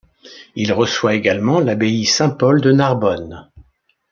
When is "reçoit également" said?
0.73-1.59